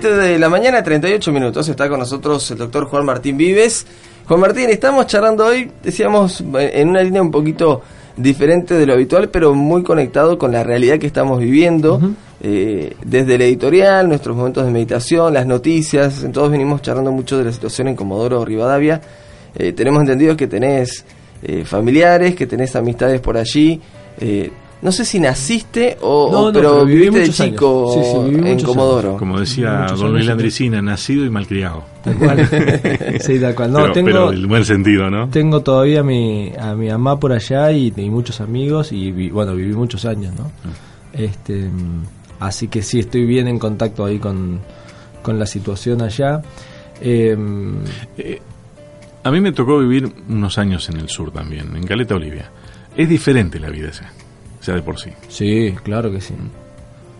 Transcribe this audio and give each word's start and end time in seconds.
7 0.00 0.10
de 0.10 0.38
la 0.38 0.48
mañana, 0.48 0.82
38 0.82 1.32
minutos. 1.32 1.68
Está 1.68 1.86
con 1.86 1.98
nosotros 1.98 2.50
el 2.50 2.56
doctor 2.56 2.86
Juan 2.86 3.04
Martín 3.04 3.36
Vives. 3.36 3.86
Juan 4.24 4.40
Martín, 4.40 4.70
estamos 4.70 5.06
charlando 5.06 5.44
hoy, 5.44 5.70
decíamos, 5.82 6.42
en 6.54 6.88
una 6.88 7.02
línea 7.02 7.20
un 7.20 7.30
poquito 7.30 7.82
diferente 8.16 8.72
de 8.72 8.86
lo 8.86 8.94
habitual, 8.94 9.28
pero 9.28 9.54
muy 9.54 9.82
conectado 9.82 10.38
con 10.38 10.50
la 10.50 10.64
realidad 10.64 10.98
que 10.98 11.06
estamos 11.06 11.40
viviendo. 11.40 12.00
Eh, 12.40 12.96
desde 13.04 13.34
el 13.34 13.42
editorial, 13.42 14.08
nuestros 14.08 14.34
momentos 14.34 14.64
de 14.64 14.70
meditación, 14.70 15.34
las 15.34 15.44
noticias, 15.44 16.24
todos 16.32 16.50
venimos 16.50 16.80
charlando 16.80 17.12
mucho 17.12 17.36
de 17.36 17.44
la 17.44 17.52
situación 17.52 17.88
en 17.88 17.94
Comodoro 17.94 18.46
Rivadavia. 18.46 18.98
Eh, 19.54 19.74
tenemos 19.74 20.00
entendido 20.00 20.34
que 20.38 20.46
tenés 20.46 21.04
eh, 21.42 21.66
familiares, 21.66 22.34
que 22.34 22.46
tenés 22.46 22.74
amistades 22.76 23.20
por 23.20 23.36
allí. 23.36 23.78
No 24.82 24.92
sé 24.92 25.04
si 25.04 25.18
naciste 25.20 25.96
o, 26.00 26.50
pero, 26.52 26.84
viviste 26.84 27.20
de 27.20 27.30
chico 27.30 27.94
en 27.96 28.60
Comodoro. 28.62 29.16
Como 29.16 29.40
decía 29.40 29.86
don 29.96 30.12
Luis 30.12 30.26
Landricina, 30.26 30.82
nacido 30.82 31.24
y 31.24 31.30
malcriado. 31.30 31.84
Tal 32.04 32.16
cual. 32.16 32.48
sí, 33.20 33.38
tal 33.38 33.54
cual. 33.54 33.72
No, 33.72 33.92
tengo, 33.92 34.06
pero 34.06 34.30
el 34.30 34.46
buen 34.46 34.64
sentido, 34.64 35.08
¿no? 35.08 35.28
Tengo 35.28 35.60
todavía 35.62 36.00
a 36.00 36.02
mi, 36.02 36.52
a 36.58 36.74
mi 36.74 36.88
mamá 36.88 37.18
por 37.18 37.32
allá 37.32 37.72
y, 37.72 37.92
muchos 38.10 38.40
amigos 38.40 38.92
y 38.92 39.30
bueno, 39.30 39.54
viví 39.54 39.72
muchos 39.72 40.04
años, 40.04 40.34
¿no? 40.36 40.50
Ah. 40.64 40.70
Este 41.12 41.70
Así 42.42 42.66
que 42.66 42.82
sí, 42.82 42.98
estoy 42.98 43.24
bien 43.24 43.46
en 43.46 43.56
contacto 43.56 44.04
ahí 44.04 44.18
con, 44.18 44.60
la 45.24 45.46
situación 45.46 46.02
allá. 46.02 46.42
Em, 47.00 47.76
eh, 48.18 48.40
a 49.22 49.30
mí 49.30 49.40
me 49.40 49.52
tocó 49.52 49.78
vivir 49.78 50.12
unos 50.28 50.58
años 50.58 50.88
en 50.88 50.98
el 50.98 51.08
sur 51.08 51.30
también, 51.30 51.76
en 51.76 51.84
Caleta, 51.84 52.16
Olivia. 52.16 52.50
Es 52.96 53.08
diferente 53.08 53.60
la 53.60 53.70
vida 53.70 53.90
esa, 53.90 54.12
sea 54.62 54.74
de 54.74 54.82
por 54.82 54.98
sí. 54.98 55.10
Sí, 55.28 55.74
claro 55.82 56.10
que 56.10 56.20
sí. 56.20 56.34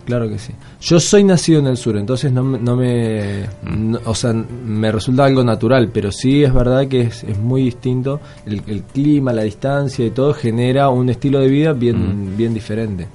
Claro 0.04 0.28
que 0.28 0.38
sí. 0.38 0.52
Yo 0.80 0.98
soy 0.98 1.22
nacido 1.22 1.60
en 1.60 1.66
el 1.68 1.76
sur, 1.76 1.96
entonces 1.96 2.32
no, 2.32 2.42
no 2.42 2.76
me. 2.76 3.44
Mm. 3.62 3.96
o 4.04 4.14
sea, 4.14 4.32
me 4.32 4.90
resulta 4.90 5.24
algo 5.24 5.44
natural, 5.44 5.90
pero 5.92 6.10
sí 6.10 6.42
es 6.42 6.52
verdad 6.52 6.88
que 6.88 7.02
es, 7.02 7.22
es 7.22 7.38
muy 7.38 7.62
distinto. 7.64 8.20
El, 8.44 8.62
el, 8.66 8.82
clima, 8.82 9.32
la 9.32 9.42
distancia 9.42 10.04
y 10.04 10.10
todo 10.10 10.34
genera 10.34 10.88
un 10.88 11.08
estilo 11.08 11.38
de 11.38 11.48
vida 11.48 11.72
bien, 11.72 12.32
mm. 12.32 12.36
bien 12.36 12.54
diferente. 12.54 13.06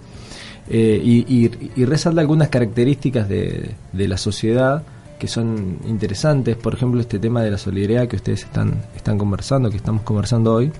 Eh, 0.69 1.01
y, 1.01 1.85
resalta 1.85 2.19
algunas 2.19 2.49
características 2.49 3.29
de, 3.29 3.75
la 3.93 4.17
sociedad 4.17 4.83
que 5.17 5.27
son 5.27 5.79
interesantes, 5.87 6.57
por 6.57 6.75
ejemplo 6.75 7.01
este 7.01 7.19
tema 7.19 7.41
de 7.41 7.49
la 7.49 7.57
solidaridad 7.57 8.07
que 8.07 8.17
ustedes 8.17 8.43
están, 8.43 8.83
están 8.95 9.17
conversando, 9.17 9.69
que 9.71 9.77
estamos 9.77 10.03
conversando 10.03 10.53
hoy, 10.53 10.71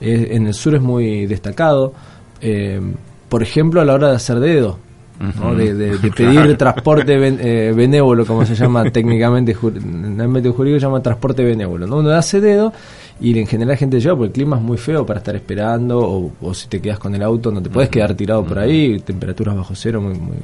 en 0.00 0.46
el 0.46 0.54
sur 0.54 0.74
es 0.74 0.82
muy 0.82 1.26
destacado, 1.26 1.94
eh, 2.40 2.80
por 3.28 3.42
ejemplo 3.42 3.80
a 3.80 3.84
la 3.84 3.94
hora 3.94 4.10
de 4.10 4.16
hacer 4.16 4.40
dedo, 4.40 4.78
de, 5.18 6.10
pedir 6.16 6.56
transporte 6.56 7.14
eh, 7.16 7.72
benévolo, 7.72 8.24
como 8.24 8.46
se 8.46 8.54
llama 8.54 8.84
técnicamente 8.92 9.56
en 9.62 10.14
el 10.14 10.20
ámbito 10.20 10.52
jurídico, 10.52 10.80
se 10.80 10.86
llama 10.86 11.02
transporte 11.02 11.44
benévolo. 11.44 11.86
¿no? 11.86 11.96
Uno 11.96 12.10
hace 12.10 12.40
dedo 12.40 12.72
y 13.20 13.36
en 13.38 13.46
general 13.46 13.70
la 13.70 13.76
gente 13.76 14.00
lleva 14.00 14.16
porque 14.16 14.28
el 14.28 14.32
clima 14.32 14.56
es 14.56 14.62
muy 14.62 14.78
feo 14.78 15.04
para 15.04 15.18
estar 15.18 15.34
esperando 15.34 16.32
o, 16.40 16.54
si 16.54 16.68
te 16.68 16.80
quedas 16.80 16.98
con 16.98 17.14
el 17.14 17.22
auto 17.22 17.50
no 17.50 17.60
te 17.60 17.68
puedes 17.68 17.90
quedar 17.90 18.14
tirado 18.14 18.44
por 18.44 18.58
ahí, 18.58 19.00
temperaturas 19.00 19.56
bajo 19.56 19.74
cero 19.74 20.00
muy, 20.00 20.14
muy, 20.14 20.36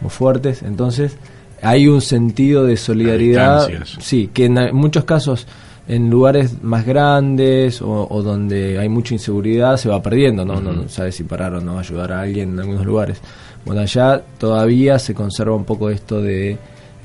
muy 0.00 0.10
fuertes. 0.10 0.62
Entonces 0.62 1.16
hay 1.60 1.88
un 1.88 2.00
sentido 2.00 2.64
de 2.64 2.76
solidaridad, 2.76 3.68
sí, 4.00 4.30
que 4.32 4.46
en 4.46 4.74
muchos 4.74 5.04
casos 5.04 5.46
en 5.88 6.10
lugares 6.10 6.62
más 6.62 6.86
grandes 6.86 7.82
o, 7.82 8.22
donde 8.22 8.78
hay 8.78 8.88
mucha 8.88 9.14
inseguridad 9.14 9.76
se 9.76 9.88
va 9.88 10.02
perdiendo, 10.02 10.44
¿no? 10.44 10.60
No, 10.60 10.88
sabes 10.88 11.16
si 11.16 11.24
parar 11.24 11.54
o 11.54 11.60
no 11.60 11.78
ayudar 11.78 12.12
a 12.12 12.20
alguien 12.20 12.52
en 12.52 12.60
algunos 12.60 12.86
lugares. 12.86 13.20
Bueno, 13.64 13.80
allá 13.80 14.22
todavía 14.38 14.98
se 14.98 15.14
conserva 15.14 15.54
un 15.54 15.64
poco 15.64 15.90
esto 15.90 16.20
de, 16.20 16.58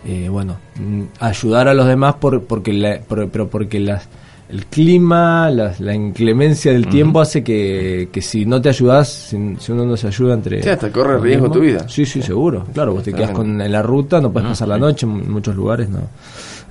eh, 0.06 0.30
bueno, 0.30 0.58
mm, 0.76 1.04
ayudar 1.20 1.68
a 1.68 1.74
los 1.74 1.88
demás 1.88 2.16
por, 2.16 2.44
porque 2.44 3.02
pero 3.08 3.48
porque 3.50 3.80
las 3.80 4.08
el 4.50 4.66
clima, 4.68 5.52
la, 5.52 5.94
inclemencia 5.94 6.72
del 6.72 6.88
tiempo 6.88 7.20
hace 7.20 7.44
que, 7.44 8.10
si 8.22 8.46
no 8.46 8.62
te 8.62 8.70
ayudas, 8.70 9.10
si, 9.10 9.36
uno 9.72 9.86
no 9.86 9.98
se 9.98 10.08
ayuda 10.08 10.36
entre... 10.36 10.64
Sí, 10.64 10.70
hasta 10.70 10.90
corre 10.90 11.20
riesgo 11.20 11.52
tu 11.52 11.60
vida. 11.60 11.88
Sí, 11.90 12.06
sí, 12.06 12.22
seguro. 12.22 12.66
Claro, 12.74 12.94
vos 12.94 13.04
te 13.04 13.12
quedas 13.12 13.32
con, 13.32 13.60
en 13.60 13.72
la 13.72 13.82
ruta, 13.82 14.22
no 14.22 14.32
puedes 14.32 14.48
pasar 14.50 14.70
la 14.70 14.78
noche 14.78 15.06
en 15.06 15.30
muchos 15.30 15.54
lugares, 15.54 15.90
no. 15.90 16.00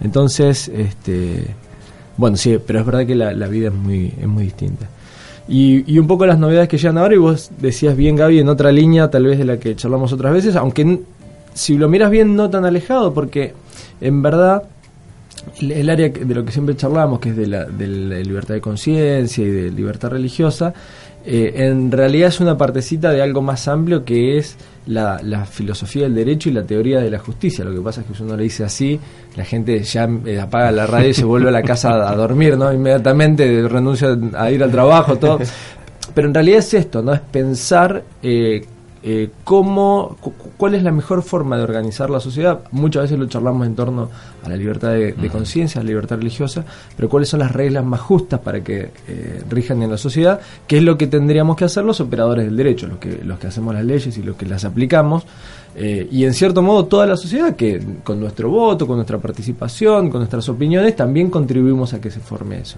Entonces, 0.00 0.68
este... 0.68 1.54
Bueno, 2.16 2.36
sí, 2.36 2.58
pero 2.64 2.80
es 2.80 2.86
verdad 2.86 3.06
que 3.06 3.14
la, 3.14 3.32
vida 3.48 3.68
es 3.68 3.74
muy, 3.74 4.12
es 4.18 4.26
muy 4.26 4.44
distinta. 4.44 4.88
Y, 5.48 5.92
y, 5.92 5.98
un 5.98 6.06
poco 6.06 6.26
las 6.26 6.38
novedades 6.38 6.68
que 6.68 6.78
llegan 6.78 6.98
ahora, 6.98 7.14
y 7.14 7.18
vos 7.18 7.50
decías 7.58 7.96
bien, 7.96 8.16
Gaby, 8.16 8.40
en 8.40 8.48
otra 8.48 8.72
línea 8.72 9.10
tal 9.10 9.26
vez 9.26 9.38
de 9.38 9.44
la 9.44 9.58
que 9.58 9.76
charlamos 9.76 10.12
otras 10.12 10.32
veces, 10.32 10.56
aunque 10.56 11.00
si 11.54 11.78
lo 11.78 11.88
miras 11.88 12.10
bien 12.10 12.34
no 12.36 12.50
tan 12.50 12.64
alejado, 12.64 13.14
porque 13.14 13.54
en 14.00 14.22
verdad 14.22 14.64
el 15.60 15.90
área 15.90 16.08
de 16.08 16.34
lo 16.34 16.44
que 16.44 16.52
siempre 16.52 16.76
charlamos, 16.76 17.20
que 17.20 17.30
es 17.30 17.36
de 17.36 17.46
la, 17.46 17.64
de 17.64 18.24
libertad 18.24 18.54
de 18.54 18.60
conciencia 18.60 19.44
y 19.44 19.50
de 19.50 19.70
libertad 19.70 20.10
religiosa, 20.10 20.72
eh, 21.28 21.66
en 21.66 21.90
realidad 21.90 22.28
es 22.28 22.38
una 22.38 22.56
partecita 22.56 23.10
de 23.10 23.20
algo 23.20 23.42
más 23.42 23.66
amplio 23.66 24.04
que 24.04 24.38
es 24.38 24.56
la, 24.86 25.18
filosofía 25.44 26.04
del 26.04 26.14
derecho 26.14 26.48
y 26.48 26.52
la 26.52 26.62
teoría 26.62 27.00
de 27.00 27.10
la 27.10 27.18
justicia. 27.18 27.64
Lo 27.64 27.74
que 27.74 27.80
pasa 27.80 28.02
es 28.02 28.06
que 28.06 28.14
si 28.14 28.22
uno 28.22 28.36
le 28.36 28.44
dice 28.44 28.62
así, 28.62 28.98
la 29.34 29.44
gente 29.44 29.82
ya 29.82 30.08
eh, 30.24 30.38
apaga 30.38 30.70
la 30.70 30.86
radio 30.86 31.08
y 31.08 31.14
se 31.14 31.24
vuelve 31.24 31.48
a 31.48 31.52
la 31.52 31.62
casa 31.62 32.08
a, 32.08 32.14
dormir, 32.14 32.56
¿no? 32.56 32.72
Inmediatamente 32.72 33.66
renuncia 33.66 34.16
a 34.34 34.50
ir 34.52 34.62
al 34.62 34.70
trabajo, 34.70 35.16
todo. 35.16 35.40
Pero 36.14 36.28
en 36.28 36.34
realidad 36.34 36.60
es 36.60 36.74
esto, 36.74 37.02
¿no? 37.02 37.12
Es 37.12 37.20
pensar 37.20 38.04
eh, 38.22 38.64
eh, 39.08 39.30
cómo, 39.44 40.16
cuál 40.56 40.74
es 40.74 40.82
la 40.82 40.90
mejor 40.90 41.22
forma 41.22 41.56
de 41.56 41.62
organizar 41.62 42.10
la 42.10 42.18
sociedad. 42.18 42.62
Muchas 42.72 43.04
veces 43.04 43.16
lo 43.16 43.26
charlamos 43.26 43.64
en 43.64 43.76
torno 43.76 44.10
a 44.42 44.48
la 44.48 44.56
libertad 44.56 44.94
de, 44.94 45.30
conciencia, 45.30 45.80
a 45.80 45.84
la 45.84 45.90
libertad 45.90 46.16
religiosa, 46.16 46.64
pero 46.96 47.08
cuáles 47.08 47.28
son 47.28 47.38
las 47.38 47.52
reglas 47.52 47.84
más 47.84 48.00
justas 48.00 48.40
para 48.40 48.64
que 48.64 48.90
eh, 49.06 49.44
rijan 49.48 49.80
en 49.84 49.92
la 49.92 49.96
sociedad, 49.96 50.40
qué 50.66 50.78
es 50.78 50.82
lo 50.82 50.98
que 50.98 51.06
tendríamos 51.06 51.56
que 51.56 51.64
hacer 51.64 51.84
los 51.84 52.00
operadores 52.00 52.46
del 52.46 52.56
derecho, 52.56 52.88
los 52.88 52.98
que, 52.98 53.20
los 53.22 53.38
que 53.38 53.46
hacemos 53.46 53.72
las 53.74 53.84
leyes 53.84 54.18
y 54.18 54.24
los 54.24 54.34
que 54.34 54.44
las 54.44 54.64
aplicamos, 54.64 55.24
eh, 55.76 56.08
y 56.10 56.24
en 56.24 56.34
cierto 56.34 56.60
modo 56.60 56.86
toda 56.86 57.06
la 57.06 57.16
sociedad 57.16 57.54
que 57.54 57.80
con 58.02 58.18
nuestro 58.18 58.50
voto, 58.50 58.88
con 58.88 58.96
nuestra 58.96 59.18
participación, 59.18 60.10
con 60.10 60.18
nuestras 60.18 60.48
opiniones, 60.48 60.96
también 60.96 61.30
contribuimos 61.30 61.94
a 61.94 62.00
que 62.00 62.10
se 62.10 62.18
forme 62.18 62.58
eso. 62.58 62.76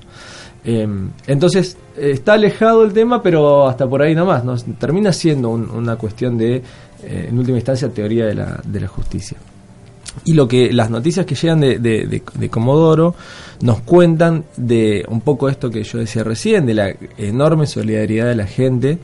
Em, 0.65 1.11
entonces, 1.27 1.77
está 1.97 2.35
alejado 2.35 2.85
el 2.85 2.93
tema, 2.93 3.23
pero 3.23 3.69
hasta 3.69 3.89
por 3.89 4.03
ahí 4.03 4.15
nomás. 4.15 4.45
¿no? 4.45 4.57
Termina 4.79 5.13
siendo 5.13 5.51
una 5.51 5.97
cuestión 5.97 6.37
de, 6.37 6.57
eh, 6.57 7.27
en 7.29 7.39
última 7.39 7.59
instancia, 7.59 7.89
teoría 7.89 8.27
de 8.27 8.35
la, 8.35 8.61
de 8.65 8.81
la 8.81 8.89
justicia. 8.89 9.37
Y 10.25 10.33
lo 10.33 10.49
que 10.49 10.73
las 10.73 10.91
noticias 10.91 11.27
que 11.27 11.35
llegan 11.35 11.61
de, 11.61 11.79
de, 11.79 12.49
Comodoro 12.49 13.15
nos 13.61 13.81
cuentan 13.81 14.45
de 14.57 15.05
un 15.09 15.21
poco 15.21 15.49
esto 15.49 15.71
que 15.71 15.85
yo 15.85 15.99
decía 15.99 16.25
recién, 16.25 16.67
de 16.67 16.75
la 16.75 16.95
enorme 17.17 17.67
solidaridad 17.67 18.27
de 18.27 18.35
la 18.35 18.47
gente, 18.47 18.99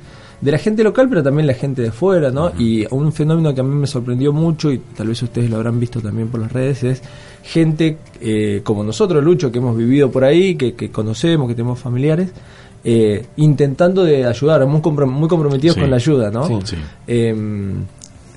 de 0.44 0.53
la 0.53 0.59
gente 0.59 0.84
local, 0.84 1.09
pero 1.09 1.22
también 1.22 1.47
la 1.47 1.55
gente 1.55 1.81
de 1.81 1.91
fuera, 1.91 2.31
¿no? 2.31 2.53
Y 2.59 2.84
un 2.91 3.15
fenómeno 3.15 3.55
que 3.55 3.62
a 3.62 3.65
mí 3.65 3.75
me 3.75 3.87
sorprendió 3.87 4.31
mucho, 4.31 4.71
y 4.71 4.77
tal 4.94 5.09
vez 5.09 5.22
ustedes 5.22 5.49
lo 5.49 5.56
habrán 5.56 5.81
visto 5.81 6.03
también 6.03 6.28
por 6.28 6.38
las 6.38 6.53
redes, 6.53 6.84
es 6.84 7.03
gente 7.43 7.97
eh, 8.21 8.60
como 8.62 8.84
nosotros, 8.84 9.25
Lucho, 9.25 9.50
que 9.50 9.56
hemos 9.56 9.75
vivido 9.75 10.10
por 10.10 10.22
ahí, 10.22 10.55
que, 10.56 10.91
conocemos, 10.91 11.49
que 11.49 11.55
tenemos 11.55 11.78
familiares, 11.78 12.31
eh, 12.84 13.25
intentando 13.37 14.05
de 14.05 14.27
ayudar, 14.27 14.66
muy, 14.66 14.82
muy 14.82 15.28
comprometidos 15.31 15.78
con 15.78 15.88
la 15.88 15.97
ayuda, 15.97 16.31
¿no? 16.31 16.61
Em, 17.06 17.76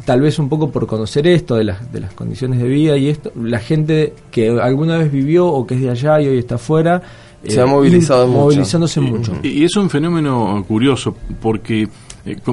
tal 0.05 0.21
vez 0.21 0.39
un 0.39 0.47
poco 0.47 0.71
por 0.71 0.87
conocer 0.87 1.27
esto 1.27 1.55
de 1.55 1.65
las, 1.65 1.91
de 1.91 1.99
las 1.99 2.13
condiciones 2.13 2.61
de 2.61 2.69
vida 2.69 2.95
y 2.95 3.09
esto, 3.09 3.33
la 3.35 3.59
gente 3.59 4.13
que 4.31 4.47
alguna 4.47 4.97
vez 4.97 5.11
vivió 5.11 5.47
o 5.47 5.67
que 5.67 5.75
es 5.75 5.81
de 5.81 5.89
allá 5.89 6.21
y 6.21 6.29
hoy 6.29 6.37
está 6.37 6.55
afuera, 6.55 7.01
se 7.45 7.59
ha 7.59 7.63
eh, 7.63 7.67
movilizado 7.67 8.27
movilizándose 8.27 8.99
mucho. 9.01 9.37
Y, 9.43 9.63
es 9.63 9.75
un 9.75 9.89
fenómeno 9.89 10.63
curioso 10.67 11.15
porque 11.41 11.87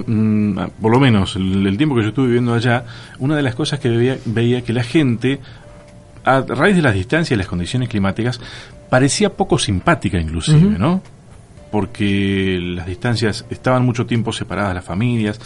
mm, 0.06 0.58
por 0.80 0.92
lo 0.92 1.00
menos 1.00 1.36
el, 1.36 1.76
tiempo 1.76 1.96
que 1.96 2.02
yo 2.02 2.08
estuve 2.08 2.26
viviendo 2.26 2.54
allá, 2.54 2.84
una 3.18 3.36
de 3.36 3.42
las 3.42 3.54
cosas 3.54 3.80
que 3.80 3.88
veía, 3.88 4.18
veía 4.24 4.62
que 4.62 4.72
la 4.72 4.84
gente 4.84 5.40
a 6.24 6.40
raíz 6.40 6.76
de 6.76 6.82
las 6.82 6.94
distancias 6.94 7.36
y 7.36 7.38
las 7.38 7.46
condiciones 7.46 7.88
climáticas, 7.88 8.40
parecía 8.88 9.30
poco 9.30 9.58
simpática 9.58 10.18
inclusive, 10.18 10.78
¿no? 10.78 11.02
Porque 11.70 12.58
las 12.60 12.86
distancias 12.86 13.44
estaban 13.50 13.84
mucho 13.84 14.06
tiempo 14.06 14.32
separadas 14.32 14.74
las 14.74 14.84
familias, 14.84 15.38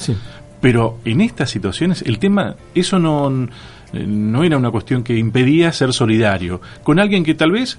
pero 0.61 0.99
en 1.05 1.21
estas 1.21 1.51
situaciones 1.51 2.03
el 2.03 2.19
tema, 2.19 2.57
eso 2.75 2.99
no, 2.99 3.49
no 3.93 4.45
era 4.45 4.57
una 4.57 4.71
cuestión 4.71 5.03
que 5.03 5.17
impedía 5.17 5.73
ser 5.73 5.93
solidario 5.93 6.61
con 6.83 6.99
alguien 7.01 7.25
que 7.25 7.35
tal 7.35 7.53
vez 7.53 7.79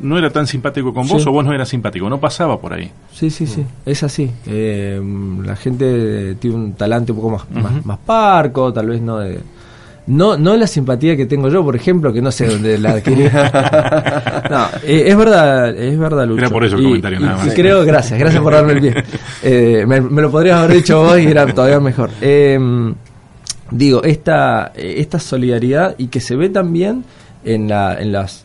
no 0.00 0.18
era 0.18 0.30
tan 0.30 0.46
simpático 0.46 0.92
con 0.92 1.06
vos 1.06 1.26
o 1.26 1.32
vos 1.32 1.44
no 1.44 1.52
eras 1.52 1.68
simpático, 1.68 2.08
no 2.08 2.18
pasaba 2.20 2.60
por 2.60 2.74
ahí. 2.74 2.90
Sí, 3.12 3.30
sí, 3.30 3.46
sí, 3.46 3.64
es 3.86 4.02
así. 4.02 4.30
Eh, 4.46 5.00
la 5.44 5.56
gente 5.56 6.34
tiene 6.36 6.56
un 6.56 6.72
talante 6.74 7.12
un 7.12 7.18
poco 7.18 7.30
más, 7.30 7.50
más, 7.50 7.86
más, 7.86 7.98
parco, 7.98 8.72
tal 8.72 8.88
vez 8.88 9.00
no 9.00 9.18
de 9.18 9.40
no, 10.06 10.36
no 10.36 10.54
la 10.56 10.66
simpatía 10.66 11.16
que 11.16 11.24
tengo 11.24 11.48
yo, 11.48 11.64
por 11.64 11.74
ejemplo, 11.76 12.12
que 12.12 12.20
no 12.20 12.30
sé 12.30 12.46
dónde 12.46 12.76
la 12.76 12.90
adquirí. 12.90 13.24
no, 14.50 14.66
eh, 14.82 15.04
es 15.06 15.16
verdad, 15.16 15.74
es 15.74 15.98
verdad, 15.98 16.26
Lucho. 16.26 16.40
Era 16.40 16.50
por 16.50 16.64
eso 16.64 16.76
el 16.76 16.84
comentario, 16.84 17.20
nada 17.20 17.38
más. 17.38 17.54
creo, 17.54 17.84
gracias, 17.84 18.18
gracias 18.18 18.42
por 18.42 18.52
darme 18.52 18.72
el 18.74 18.80
pie. 18.80 18.94
Eh, 19.46 19.84
me, 19.86 20.00
lo 20.00 20.30
podrías 20.30 20.58
haber 20.58 20.76
dicho 20.76 21.02
vos 21.02 21.18
y 21.18 21.26
era 21.26 21.46
todavía 21.46 21.78
mejor. 21.78 22.10
Eh, 22.20 22.58
digo, 23.70 24.02
esta, 24.02 24.72
esta 24.74 25.18
solidaridad 25.18 25.94
y 25.98 26.06
que 26.06 26.20
se 26.20 26.34
ve 26.34 26.48
también 26.48 27.04
en, 27.44 27.68
la, 27.68 28.00
en 28.00 28.12
las 28.12 28.43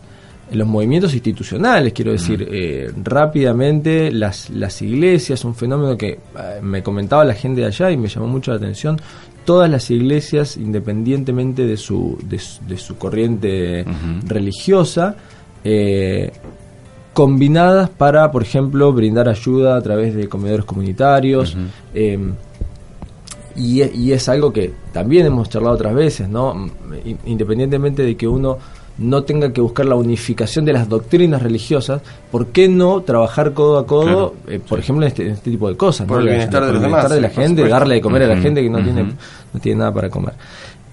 los 0.52 0.68
movimientos 0.68 1.14
institucionales, 1.14 1.94
quiero 1.94 2.12
decir, 2.12 2.48
eh, 2.52 2.92
rápidamente 3.04 4.12
las, 4.12 4.50
las 4.50 4.82
iglesias, 4.82 5.46
un 5.46 5.56
fenómeno 5.56 5.98
que 5.98 6.10
eh, 6.10 6.20
me 6.62 6.82
comentaba 6.82 7.24
la 7.24 7.34
gente 7.34 7.62
de 7.62 7.68
allá 7.68 7.92
y 7.92 7.98
me 7.98 8.08
llamó 8.08 8.28
mucho 8.28 8.52
la 8.52 8.58
atención, 8.58 9.00
todas 9.46 9.70
las 9.70 9.90
iglesias, 9.92 10.58
independientemente 10.58 11.66
de 11.66 11.78
su, 11.78 12.18
de, 12.24 12.78
su 12.78 12.98
corriente 12.98 13.86
religiosa, 14.26 15.16
eh, 15.64 16.32
combinadas 17.14 17.90
para, 17.90 18.32
por 18.32 18.44
ejemplo, 18.44 18.92
brindar 18.94 19.28
ayuda 19.28 19.76
a 19.76 19.82
través 19.82 20.16
de 20.16 20.28
comedores 20.28 20.66
comunitarios. 20.66 21.58
Em, 21.94 22.34
y, 23.56 23.84
y, 23.84 24.14
es 24.14 24.30
algo 24.30 24.54
que 24.54 24.72
también 24.94 25.26
hemos 25.26 25.50
charlado 25.50 25.76
otras 25.76 25.94
veces, 25.94 26.30
¿no? 26.30 26.70
Independientemente 27.26 28.04
de 28.04 28.16
que 28.16 28.28
uno 28.28 28.58
no 29.00 29.24
tenga 29.24 29.52
que 29.54 29.62
buscar 29.62 29.86
la 29.86 29.96
unificación 29.96 30.66
de 30.66 30.74
las 30.74 30.90
doctrinas 30.90 31.42
religiosas, 31.42 32.02
¿por 32.32 32.48
qué 32.48 32.68
no 32.68 33.02
trabajar 33.02 33.54
codo 33.54 33.80
a 33.80 33.88
codo, 33.88 34.36
eh, 34.48 34.60
por 34.60 34.80
ejemplo, 34.80 35.06
en 35.06 35.08
este, 35.08 35.28
este, 35.30 35.52
tipo 35.52 35.70
de 35.70 35.78
cosas? 35.78 36.06
Por 36.06 36.20
el 36.22 36.28
bienestar, 36.28 36.66
de, 36.66 36.80
de 36.80 37.22
la 37.22 37.30
gente, 37.30 37.68
darle 37.68 37.96
de 37.96 38.02
comer 38.02 38.24
a 38.24 38.28
la 38.28 38.38
gente 38.38 38.62
que 38.62 38.70
no, 38.70 38.84
tiene, 38.84 39.04
no 39.04 39.60
tiene 39.60 39.80
nada 39.80 39.94
para 39.94 40.10
comer. 40.10 40.34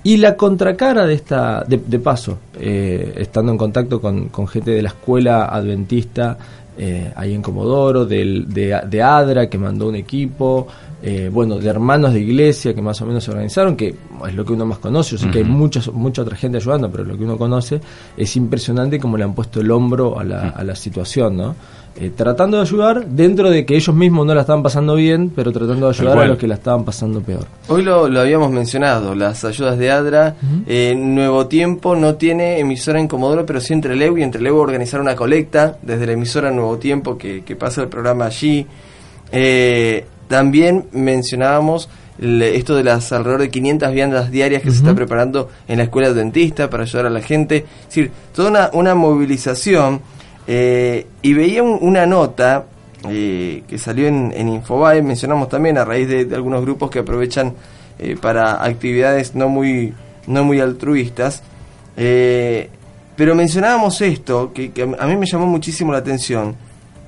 Y 0.04 0.18
la 0.18 0.36
contracara 0.36 1.04
de 1.04 1.14
esta, 1.14 1.64
de, 1.66 1.98
paso, 1.98 2.38
eh, 2.60 3.12
estando 3.16 3.50
en 3.50 3.58
contacto 3.58 4.00
con, 4.00 4.28
con, 4.28 4.46
gente 4.46 4.70
de 4.70 4.82
la 4.82 4.90
escuela 4.90 5.46
adventista 5.46 6.38
eh, 6.78 7.12
ahí 7.16 7.34
en 7.34 7.42
Comodoro, 7.42 8.04
del, 8.04 8.46
de, 8.52 8.80
de 8.88 9.02
ADRA 9.02 9.48
que 9.48 9.58
mandó 9.58 9.88
un 9.88 9.96
equipo, 9.96 10.66
eh, 11.02 11.30
bueno, 11.32 11.58
de 11.58 11.68
hermanos 11.68 12.12
de 12.12 12.20
iglesia 12.20 12.74
que 12.74 12.82
más 12.82 13.00
o 13.02 13.06
menos 13.06 13.24
se 13.24 13.30
organizaron, 13.30 13.76
que 13.76 13.94
es 14.26 14.34
lo 14.34 14.44
que 14.44 14.52
uno 14.52 14.66
más 14.66 14.78
conoce, 14.78 15.12
yo 15.12 15.18
sé 15.18 15.30
que 15.30 15.38
hay 15.38 15.44
mucha, 15.44 15.80
mucha 15.92 16.22
otra 16.22 16.36
gente 16.36 16.58
ayudando, 16.58 16.90
pero 16.90 17.04
lo 17.04 17.16
que 17.16 17.24
uno 17.24 17.36
conoce 17.36 17.80
es 18.16 18.36
impresionante 18.36 18.98
cómo 18.98 19.16
le 19.16 19.24
han 19.24 19.34
puesto 19.34 19.60
el 19.60 19.70
hombro 19.70 20.18
a 20.18 20.24
la, 20.24 20.50
a 20.50 20.64
la 20.64 20.74
situación, 20.74 21.36
¿no? 21.36 21.54
Eh, 21.98 22.12
tratando 22.14 22.58
de 22.58 22.62
ayudar 22.62 23.06
dentro 23.06 23.50
de 23.50 23.64
que 23.64 23.74
ellos 23.74 23.94
mismos 23.94 24.26
no 24.26 24.34
la 24.34 24.42
estaban 24.42 24.62
pasando 24.62 24.96
bien, 24.96 25.32
pero 25.34 25.50
tratando 25.50 25.86
de 25.86 25.98
ayudar 25.98 26.18
a 26.18 26.26
los 26.26 26.38
que 26.38 26.46
la 26.46 26.56
estaban 26.56 26.84
pasando 26.84 27.22
peor. 27.22 27.46
Hoy 27.68 27.82
lo, 27.82 28.08
lo 28.08 28.20
habíamos 28.20 28.50
mencionado, 28.50 29.14
las 29.14 29.44
ayudas 29.44 29.78
de 29.78 29.90
ADRA. 29.90 30.36
Eh, 30.66 30.94
Nuevo 30.94 31.46
Tiempo 31.46 31.96
no 31.96 32.16
tiene 32.16 32.58
emisora 32.58 33.00
en 33.00 33.08
Comodoro, 33.08 33.46
pero 33.46 33.60
sí 33.60 33.72
entre 33.72 33.96
Leu 33.96 34.18
y 34.18 34.22
entre 34.22 34.42
Leu 34.42 34.58
organizar 34.58 35.00
una 35.00 35.16
colecta 35.16 35.78
desde 35.80 36.06
la 36.06 36.12
emisora 36.12 36.50
Nuevo 36.50 36.76
Tiempo 36.76 37.16
que, 37.16 37.42
que 37.42 37.56
pasa 37.56 37.80
el 37.80 37.88
programa 37.88 38.26
allí. 38.26 38.66
Eh, 39.32 40.04
también 40.28 40.86
mencionábamos 40.92 41.88
esto 42.18 42.74
de 42.74 42.84
las 42.84 43.12
alrededor 43.12 43.42
de 43.42 43.50
500 43.50 43.92
viandas 43.92 44.30
diarias 44.30 44.62
que 44.62 44.70
se 44.70 44.78
está 44.78 44.94
preparando 44.94 45.50
en 45.68 45.78
la 45.78 45.84
escuela 45.84 46.12
dentista 46.12 46.70
para 46.70 46.84
ayudar 46.84 47.06
a 47.06 47.10
la 47.10 47.20
gente. 47.20 47.56
Es 47.58 47.86
decir, 47.86 48.10
toda 48.34 48.50
una, 48.50 48.70
una 48.72 48.94
movilización. 48.94 50.00
Eh, 50.46 51.06
y 51.22 51.34
veía 51.34 51.62
una 51.62 52.06
nota 52.06 52.66
eh, 53.08 53.62
que 53.68 53.78
salió 53.78 54.06
en, 54.06 54.32
en, 54.34 54.48
Infobae, 54.48 55.02
mencionamos 55.02 55.48
también 55.48 55.76
a 55.78 55.84
raíz 55.84 56.08
de, 56.08 56.28
algunos 56.34 56.62
grupos 56.62 56.90
que 56.90 57.00
aprovechan 57.00 57.54
eh, 57.98 58.16
para 58.20 58.64
actividades 58.64 59.34
no 59.34 59.48
muy, 59.48 59.92
no 60.26 60.44
muy 60.44 60.60
altruistas. 60.60 61.42
pero 61.96 63.34
mencionábamos 63.34 64.00
esto, 64.02 64.52
que, 64.52 64.70
que 64.70 64.82
a 64.82 65.06
mí 65.06 65.16
me 65.16 65.26
llamó 65.26 65.46
muchísimo 65.46 65.92
la 65.92 65.98
atención. 65.98 66.54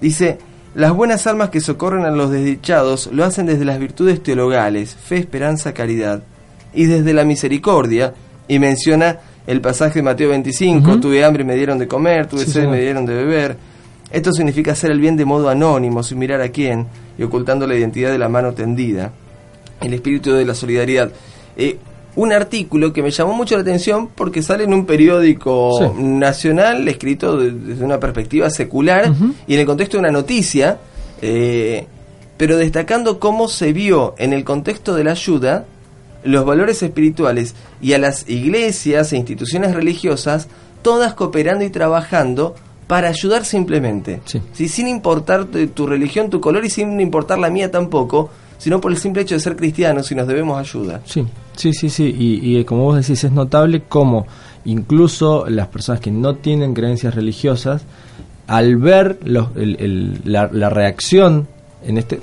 Dice, 0.00 0.38
las 0.74 0.92
buenas 0.92 1.26
almas 1.26 1.50
que 1.50 1.60
socorren 1.60 2.04
a 2.04 2.10
los 2.10 2.30
desdichados 2.30 3.08
lo 3.12 3.24
hacen 3.24 3.46
desde 3.46 3.64
las 3.64 3.78
virtudes 3.78 4.22
teologales, 4.22 4.94
fe, 4.94 5.16
esperanza, 5.16 5.74
caridad, 5.74 6.22
y 6.72 6.86
desde 6.86 7.12
la 7.12 7.24
misericordia, 7.24 8.14
y 8.46 8.58
menciona 8.58 9.18
el 9.48 9.62
pasaje 9.62 10.00
de 10.00 10.02
Mateo 10.02 10.28
25, 10.28 11.00
tuve 11.00 11.24
hambre 11.24 11.42
y 11.42 11.46
me 11.46 11.56
dieron 11.56 11.78
de 11.78 11.88
comer, 11.88 12.26
tuve 12.26 12.44
sed 12.44 12.64
y 12.64 12.66
me 12.66 12.80
dieron 12.82 13.06
de 13.06 13.14
beber. 13.14 13.56
Esto 14.10 14.30
significa 14.30 14.72
hacer 14.72 14.90
el 14.90 15.00
bien 15.00 15.16
de 15.16 15.24
modo 15.24 15.48
anónimo, 15.48 16.02
sin 16.02 16.18
mirar 16.18 16.42
a 16.42 16.50
quién, 16.50 16.86
y 17.16 17.22
ocultando 17.22 17.66
la 17.66 17.74
identidad 17.74 18.10
de 18.10 18.18
la 18.18 18.28
mano 18.28 18.52
tendida. 18.52 19.10
El 19.80 19.94
espíritu 19.94 20.34
de 20.34 20.44
la 20.44 20.54
solidaridad. 20.54 21.10
Eh, 21.56 21.78
un 22.16 22.34
artículo 22.34 22.92
que 22.92 23.02
me 23.02 23.10
llamó 23.10 23.32
mucho 23.32 23.54
la 23.54 23.62
atención 23.62 24.10
porque 24.14 24.42
sale 24.42 24.64
en 24.64 24.74
un 24.74 24.84
periódico 24.84 25.94
nacional 25.96 26.86
escrito 26.86 27.38
desde 27.38 27.82
una 27.82 27.98
perspectiva 27.98 28.50
secular 28.50 29.14
y 29.46 29.54
en 29.54 29.60
el 29.60 29.64
contexto 29.64 29.96
de 29.96 30.00
una 30.00 30.10
noticia, 30.10 30.76
eh, 31.22 31.86
pero 32.36 32.58
destacando 32.58 33.18
cómo 33.18 33.48
se 33.48 33.72
vio 33.72 34.14
en 34.18 34.34
el 34.34 34.44
contexto 34.44 34.94
de 34.94 35.04
la 35.04 35.12
ayuda 35.12 35.64
los 36.24 36.44
valores 36.44 36.82
espirituales 36.82 37.54
y 37.80 37.92
a 37.92 37.98
las 37.98 38.28
iglesias 38.28 39.12
e 39.12 39.16
instituciones 39.16 39.74
religiosas, 39.74 40.48
todas 40.82 41.14
cooperando 41.14 41.64
y 41.64 41.70
trabajando 41.70 42.54
para 42.86 43.08
ayudar 43.08 43.44
simplemente. 43.44 44.20
Sin 44.52 44.88
importar 44.88 45.46
tu 45.46 45.86
religión, 45.86 46.30
tu 46.30 46.40
color 46.40 46.64
y 46.64 46.70
sin 46.70 47.00
importar 47.00 47.38
la 47.38 47.50
mía 47.50 47.70
tampoco, 47.70 48.30
sino 48.56 48.80
por 48.80 48.90
el 48.90 48.98
simple 48.98 49.22
hecho 49.22 49.34
de 49.34 49.40
ser 49.40 49.56
cristianos 49.56 50.10
y 50.10 50.14
nos 50.14 50.26
debemos 50.26 50.58
ayuda. 50.58 51.02
Sí, 51.04 51.24
sí, 51.54 51.72
sí, 51.72 51.90
sí. 51.90 52.14
Y, 52.18 52.64
como 52.64 52.84
vos 52.84 52.96
decís, 52.96 53.22
es 53.22 53.30
notable 53.30 53.82
cómo 53.88 54.26
incluso 54.64 55.46
las 55.48 55.68
personas 55.68 56.00
que 56.00 56.10
no 56.10 56.36
tienen 56.36 56.74
creencias 56.74 57.14
religiosas, 57.14 57.82
al 58.46 58.76
ver 58.76 59.18
los, 59.22 59.48
la, 59.54 60.48
la 60.50 60.70
reacción 60.70 61.46
en 61.84 61.98
este 61.98 62.16
eh, 62.16 62.20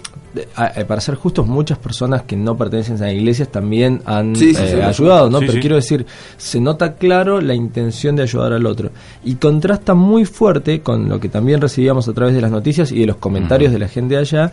para 0.88 1.02
ser 1.02 1.16
justos, 1.16 1.48
muchas 1.48 1.78
personas 1.78 2.24
que 2.24 2.36
no 2.36 2.58
pertenecen 2.58 3.02
a 3.02 3.12
iglesias 3.12 3.50
también 3.50 4.02
han 4.06 4.36
eh, 4.36 4.84
ayudado, 4.84 5.30
¿no? 5.30 5.40
Pero 5.40 5.54
quiero 5.60 5.76
decir, 5.76 6.06
se 6.38 6.60
nota 6.60 6.94
claro 6.94 7.42
la 7.42 7.54
intención 7.54 8.16
de 8.16 8.24
ayudar 8.24 8.54
al 8.54 8.66
otro. 8.66 8.92
Y 9.24 9.36
contrasta 9.36 9.94
muy 9.94 10.26
fuerte 10.26 10.82
con 10.82 11.10
lo 11.10 11.20
que 11.20 11.30
también 11.30 11.62
recibíamos 11.62 12.08
a 12.08 12.14
través 12.14 12.36
de 12.36 12.42
las 12.42 12.52
noticias 12.52 12.92
y 12.92 13.00
de 13.00 13.06
los 13.06 13.18
comentarios 13.18 13.72
de 13.72 13.80
la 13.80 13.88
gente 13.88 14.18
allá, 14.18 14.52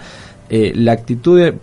eh, 0.48 0.72
la 0.74 0.92
actitud 0.92 1.38
de 1.38 1.54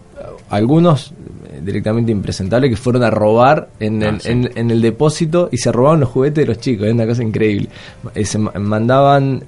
algunos 0.50 1.14
directamente 1.62 2.12
impresentables 2.12 2.72
que 2.72 2.78
fueron 2.78 3.04
a 3.04 3.10
robar 3.10 3.70
en, 3.80 4.02
el, 4.02 4.16
ah, 4.16 4.20
en, 4.24 4.72
el 4.72 4.82
depósito 4.82 5.50
y 5.52 5.58
se 5.58 5.72
robaban 5.72 6.00
los 6.00 6.10
juguetes 6.10 6.46
de 6.46 6.48
los 6.48 6.60
chicos, 6.60 6.88
es 6.88 6.94
una 6.94 7.06
cosa 7.06 7.24
increíble. 7.24 7.70
se 8.24 8.38
mandaban 8.38 9.44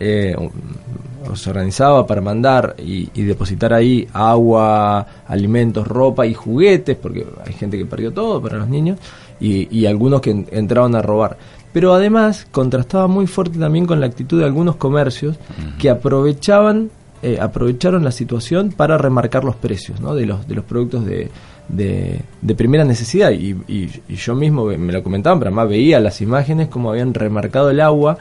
se 1.35 1.49
organizaba 1.49 2.05
para 2.05 2.21
mandar 2.21 2.75
y, 2.77 3.05
depositar 3.23 3.73
ahí 3.73 4.07
agua, 4.13 5.05
alimentos, 5.27 5.87
ropa 5.87 6.25
y 6.25 6.33
juguetes, 6.33 6.97
porque 6.97 7.25
hay 7.45 7.53
gente 7.53 7.77
que 7.77 7.85
perdió 7.85 8.11
todo 8.11 8.41
para 8.41 8.57
los 8.57 8.67
niños, 8.67 8.99
y, 9.39 9.85
algunos 9.85 10.21
que 10.21 10.45
entraban 10.51 10.95
a 10.95 11.01
robar. 11.01 11.37
Pero 11.73 11.93
además 11.93 12.45
contrastaba 12.51 13.07
muy 13.07 13.27
fuerte 13.27 13.57
también 13.57 13.85
con 13.85 13.99
la 13.99 14.05
actitud 14.05 14.39
de 14.39 14.45
algunos 14.45 14.75
comercios 14.75 15.37
que 15.79 15.89
aprovechaban 15.89 16.89
eh, 17.23 17.37
aprovecharon 17.39 18.03
la 18.03 18.11
situación 18.11 18.71
para 18.71 18.97
remarcar 18.97 19.43
los 19.43 19.55
precios 19.55 20.01
¿no? 20.01 20.15
de, 20.15 20.25
los, 20.25 20.47
de 20.47 20.55
los 20.55 20.65
productos 20.65 21.05
de, 21.05 21.29
de, 21.69 22.55
primera 22.55 22.83
necesidad. 22.83 23.31
Y, 23.31 23.55
y, 23.67 24.15
yo 24.15 24.33
mismo 24.33 24.65
me 24.65 24.91
lo 24.91 25.03
comentaban, 25.03 25.37
pero 25.37 25.49
además 25.49 25.69
veía 25.69 25.99
las 25.99 26.19
imágenes 26.21 26.67
como 26.69 26.89
habían 26.89 27.13
remarcado 27.13 27.69
el 27.69 27.79
agua, 27.79 28.17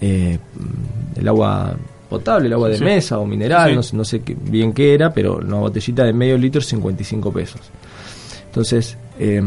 eh, 0.00 0.38
el 1.16 1.28
agua 1.28 1.76
potable, 2.08 2.46
el 2.46 2.52
agua 2.52 2.68
de 2.68 2.80
mesa 2.80 3.18
o 3.18 3.26
mineral, 3.26 3.74
no, 3.74 3.82
no, 3.92 4.04
sé 4.04 4.22
bien 4.26 4.72
qué 4.72 4.94
era, 4.94 5.12
pero 5.12 5.36
una 5.36 5.56
botellita 5.56 6.04
de 6.04 6.12
medio 6.12 6.38
litro, 6.38 6.60
55 6.60 7.32
pesos. 7.32 7.60
Entonces, 8.46 8.96
eh, 9.18 9.42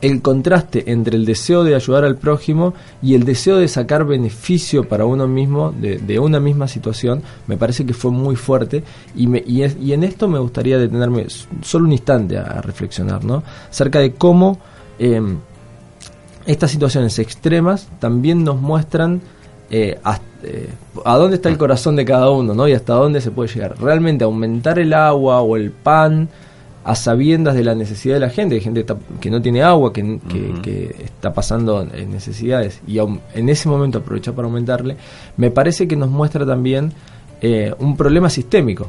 el 0.00 0.22
contraste 0.22 0.90
entre 0.90 1.16
el 1.16 1.24
deseo 1.24 1.64
de 1.64 1.74
ayudar 1.74 2.04
al 2.04 2.16
prójimo 2.16 2.74
y 3.02 3.14
el 3.14 3.24
deseo 3.24 3.58
de 3.58 3.68
sacar 3.68 4.04
beneficio 4.04 4.88
para 4.88 5.04
uno 5.04 5.26
mismo 5.26 5.72
de, 5.72 6.18
una 6.18 6.40
misma 6.40 6.68
situación, 6.68 7.22
me 7.46 7.56
parece 7.56 7.84
que 7.84 7.94
fue 7.94 8.10
muy 8.10 8.36
fuerte 8.36 8.84
y, 9.16 9.26
me, 9.26 9.42
y, 9.44 9.64
y, 9.64 9.92
en 9.92 10.04
esto 10.04 10.28
me 10.28 10.38
gustaría 10.38 10.78
detenerme 10.78 11.26
solo 11.62 11.86
un 11.86 11.92
instante 11.92 12.38
a, 12.38 12.60
reflexionar, 12.60 13.24
¿no? 13.24 13.42
Acerca 13.70 13.98
de 13.98 14.12
cómo 14.14 14.58
eh, 14.98 15.20
estas 16.46 16.70
situaciones 16.70 17.18
extremas 17.18 17.88
también 17.98 18.44
nos 18.44 18.60
muestran 18.60 19.20
eh, 19.70 19.98
eh, 20.42 20.68
a 21.04 21.16
dónde 21.16 21.36
está 21.36 21.48
el 21.48 21.58
corazón 21.58 21.96
de 21.96 22.04
cada 22.04 22.30
uno, 22.30 22.54
¿no? 22.54 22.66
Y 22.66 22.72
hasta 22.72 22.94
dónde 22.94 23.20
se 23.20 23.30
puede 23.30 23.52
llegar. 23.52 23.74
Realmente 23.80 24.24
aumentar 24.24 24.78
el 24.78 24.94
agua 24.94 25.40
o 25.40 25.56
el 25.56 25.70
pan 25.70 26.28
a 26.84 26.94
sabiendas 26.94 27.54
de 27.54 27.64
la 27.64 27.74
necesidad 27.74 28.14
de 28.14 28.20
la 28.20 28.30
gente, 28.30 28.54
hay 28.54 28.62
gente 28.62 28.86
que 29.20 29.30
no 29.30 29.42
tiene 29.42 29.62
agua, 29.62 29.92
que, 29.92 30.96
está 31.04 31.34
pasando 31.34 31.84
necesidades, 31.84 32.80
y 32.86 32.98
en 32.98 33.48
ese 33.50 33.68
momento 33.68 33.98
aprovechar 33.98 34.32
para 34.32 34.48
aumentarle, 34.48 34.96
me 35.36 35.50
parece 35.50 35.86
que 35.86 35.96
nos 35.96 36.08
muestra 36.08 36.46
también 36.46 36.92
eh, 37.42 37.74
un 37.78 37.94
problema 37.94 38.30
sistémico, 38.30 38.88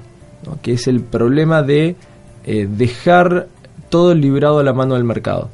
que 0.62 0.74
es 0.74 0.88
el 0.88 1.02
problema 1.02 1.62
de 1.62 1.98
dejar 2.46 3.48
todo 3.90 4.16
librado 4.16 4.60
a 4.60 4.64
la 4.64 4.72
mano 4.72 4.94
del 4.94 5.04
mercado. 5.04 5.50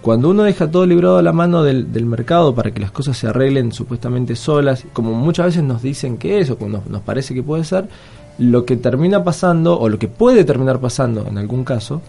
Cuando 0.00 0.30
uno 0.30 0.44
deja 0.44 0.70
todo 0.70 0.86
librado 0.86 1.18
a 1.18 1.22
la 1.22 1.32
mano 1.32 1.62
del, 1.62 1.86
mercado 2.06 2.54
para 2.54 2.70
que 2.70 2.80
las 2.80 2.90
cosas 2.90 3.16
se 3.16 3.26
arreglen 3.26 3.72
supuestamente 3.72 4.36
solas, 4.36 4.84
como 4.92 5.12
muchas 5.14 5.46
veces 5.46 5.62
nos 5.62 5.82
dicen 5.82 6.16
que 6.18 6.40
es 6.40 6.50
o 6.50 6.56
nos, 6.68 6.86
nos 6.86 7.02
parece 7.02 7.34
que 7.34 7.42
puede 7.42 7.64
ser, 7.64 7.88
lo 8.38 8.64
que 8.64 8.76
termina 8.76 9.22
pasando, 9.22 9.78
o 9.78 9.88
lo 9.88 9.98
que 9.98 10.08
puede 10.08 10.44
terminar 10.44 10.80
pasando 10.80 11.26
en 11.26 11.36
algún 11.36 11.64
caso, 11.64 12.00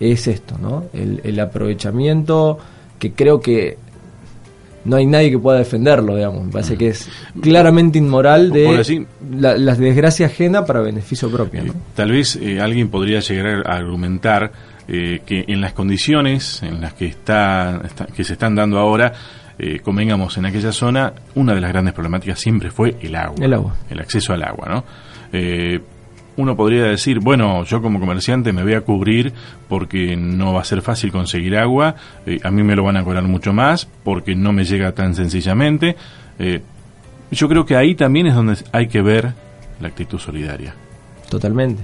es 0.00 0.26
esto, 0.26 0.56
¿no? 0.60 0.84
El, 0.94 1.38
aprovechamiento 1.38 2.58
que 2.98 3.12
creo 3.12 3.40
que 3.40 3.76
no 4.84 4.96
hay 4.96 5.04
nadie 5.04 5.30
que 5.30 5.38
pueda 5.38 5.58
defenderlo, 5.58 6.16
digamos. 6.16 6.46
Me 6.46 6.52
parece 6.52 6.78
que 6.78 6.88
es 6.88 7.08
claramente 7.40 7.98
inmoral 7.98 8.50
de 8.50 9.06
la, 9.30 9.74
desgracia 9.74 10.26
ajena 10.26 10.64
para 10.64 10.80
beneficio 10.80 11.30
propio. 11.30 11.64
¿no? 11.64 11.74
Tal 11.94 12.12
vez 12.12 12.36
eh, 12.36 12.60
alguien 12.60 12.88
podría 12.88 13.20
llegar 13.20 13.66
a 13.66 13.76
argumentar 13.76 14.52
eh, 14.90 15.22
que 15.24 15.44
en 15.48 15.60
las 15.60 15.72
condiciones 15.72 16.62
en 16.62 16.80
las 16.80 16.92
que, 16.92 17.06
está, 17.06 17.80
que 18.14 18.24
se 18.24 18.34
están 18.34 18.54
dando 18.54 18.78
ahora, 18.78 19.12
eh, 19.58 19.80
convengamos, 19.80 20.36
en 20.36 20.46
aquella 20.46 20.72
zona, 20.72 21.12
una 21.34 21.54
de 21.54 21.60
las 21.60 21.70
grandes 21.70 21.94
problemáticas 21.94 22.38
siempre 22.38 22.70
fue 22.70 22.96
el 23.00 23.14
agua. 23.14 23.44
El 23.44 23.54
agua. 23.54 23.76
El 23.88 24.00
acceso 24.00 24.32
al 24.32 24.42
agua, 24.42 24.68
¿no? 24.68 24.84
Eh, 25.32 25.80
uno 26.36 26.56
podría 26.56 26.84
decir, 26.84 27.20
bueno, 27.20 27.64
yo 27.64 27.82
como 27.82 28.00
comerciante 28.00 28.52
me 28.52 28.62
voy 28.62 28.74
a 28.74 28.80
cubrir 28.80 29.32
porque 29.68 30.16
no 30.16 30.54
va 30.54 30.62
a 30.62 30.64
ser 30.64 30.80
fácil 30.82 31.12
conseguir 31.12 31.56
agua, 31.56 31.94
eh, 32.26 32.38
a 32.42 32.50
mí 32.50 32.62
me 32.62 32.74
lo 32.74 32.82
van 32.84 32.96
a 32.96 33.04
cobrar 33.04 33.24
mucho 33.24 33.52
más 33.52 33.86
porque 34.04 34.34
no 34.34 34.52
me 34.52 34.64
llega 34.64 34.92
tan 34.92 35.14
sencillamente. 35.14 35.96
Eh, 36.38 36.62
yo 37.30 37.48
creo 37.48 37.64
que 37.64 37.76
ahí 37.76 37.94
también 37.94 38.26
es 38.26 38.34
donde 38.34 38.56
hay 38.72 38.88
que 38.88 39.02
ver 39.02 39.34
la 39.80 39.88
actitud 39.88 40.18
solidaria. 40.18 40.74
Totalmente. 41.28 41.82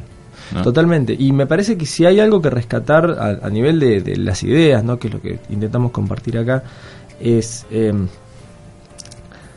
Totalmente. 0.63 1.17
Y 1.19 1.33
me 1.33 1.47
parece 1.47 1.77
que 1.77 1.87
si 1.87 2.05
hay 2.05 2.21
algo 2.21 2.41
que 2.41 2.51
rescatar 2.51 3.39
a, 3.43 3.51
nivel 3.51 3.81
de, 3.81 4.17
las 4.17 4.43
ideas, 4.43 4.85
¿no? 4.85 4.99
que 4.99 5.09
es 5.09 5.15
lo 5.15 5.21
que 5.21 5.39
intentamos 5.51 5.91
compartir 5.91 6.39
acá, 6.39 6.63
es 7.21 7.67
em, 7.71 8.07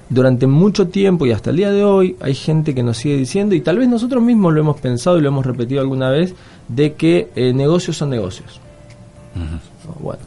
durante 0.10 0.48
mucho 0.48 0.88
tiempo 0.88 1.26
y 1.26 1.32
hasta 1.32 1.52
el 1.52 1.58
día 1.58 1.72
de 1.72 1.84
hoy 1.84 2.16
hay 2.20 2.34
gente 2.34 2.74
que 2.74 2.84
nos 2.84 2.98
sigue 2.98 3.18
diciendo, 3.18 3.56
y 3.56 3.62
tal 3.62 3.78
vez 3.78 3.88
nosotros 3.88 4.24
mismos 4.24 4.54
lo 4.54 4.62
hemos 4.62 4.80
pensado 4.80 5.18
y 5.18 5.22
lo 5.22 5.30
hemos 5.30 5.46
repetido 5.46 5.82
alguna 5.82 6.10
vez, 6.10 6.34
de 6.68 6.94
que 6.94 7.30
eh, 7.36 7.54
negocios 7.54 7.98
son 7.98 8.10
negocios. 8.10 8.60
Bueno, 10.00 10.22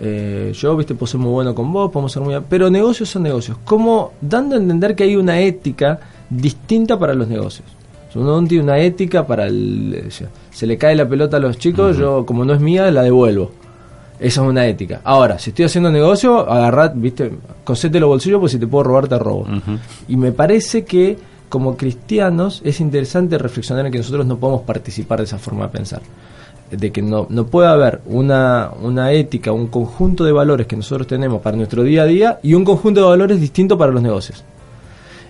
eh, 0.00 0.52
yo, 0.54 0.76
viste, 0.76 0.94
puedo 0.94 1.06
ser 1.06 1.20
muy 1.20 1.30
bueno 1.30 1.54
con 1.54 1.72
vos, 1.72 1.90
podemos 1.90 2.12
ser 2.12 2.22
muy... 2.22 2.34
Pero 2.48 2.70
negocios 2.70 3.08
son 3.08 3.22
negocios. 3.22 3.58
Como 3.64 4.12
dando 4.20 4.56
a 4.56 4.58
entender 4.58 4.94
que 4.94 5.04
hay 5.04 5.16
una 5.16 5.40
ética 5.40 6.00
distinta 6.28 6.98
para 6.98 7.14
los 7.14 7.28
negocios. 7.28 7.66
Tiene 8.12 8.62
una 8.62 8.78
ética 8.78 9.26
para 9.26 9.46
el... 9.46 10.04
Se 10.50 10.66
le 10.66 10.76
cae 10.76 10.96
la 10.96 11.08
pelota 11.08 11.36
a 11.36 11.40
los 11.40 11.58
chicos, 11.58 11.96
yo 11.96 12.26
como 12.26 12.44
no 12.44 12.54
es 12.54 12.60
mía, 12.60 12.90
la 12.90 13.02
devuelvo. 13.02 13.52
Esa 14.18 14.42
es 14.42 14.46
una 14.46 14.66
ética. 14.66 15.00
Ahora, 15.04 15.38
si 15.38 15.50
estoy 15.50 15.64
haciendo 15.64 15.90
negocio, 15.90 16.50
agarrad, 16.50 16.92
viste, 16.94 17.32
cosete 17.64 17.98
los 17.98 18.08
bolsillos, 18.08 18.38
pues 18.38 18.52
si 18.52 18.58
te 18.58 18.66
puedo 18.66 18.84
robar, 18.84 19.08
te 19.08 19.18
robo. 19.18 19.46
Y 20.08 20.16
me 20.16 20.32
parece 20.32 20.84
que 20.84 21.16
como 21.48 21.76
cristianos 21.76 22.60
es 22.64 22.80
interesante 22.80 23.38
reflexionar 23.38 23.86
en 23.86 23.92
que 23.92 23.98
nosotros 23.98 24.26
no 24.26 24.36
podemos 24.36 24.62
participar 24.62 25.18
de 25.18 25.24
esa 25.24 25.38
forma 25.38 25.64
de 25.64 25.70
pensar. 25.70 26.02
De 26.70 26.92
que 26.92 27.00
no, 27.00 27.26
no 27.30 27.46
puede 27.46 27.68
haber 27.68 28.02
una, 28.06 28.70
una 28.82 29.10
ética, 29.12 29.52
un 29.52 29.68
conjunto 29.68 30.24
de 30.24 30.32
valores 30.32 30.66
que 30.66 30.76
nosotros 30.76 31.06
tenemos 31.06 31.40
para 31.40 31.56
nuestro 31.56 31.82
día 31.82 32.02
a 32.02 32.06
día 32.06 32.40
y 32.42 32.54
un 32.54 32.64
conjunto 32.64 33.00
de 33.00 33.06
valores 33.08 33.40
distinto 33.40 33.78
para 33.78 33.90
los 33.90 34.02
negocios. 34.02 34.44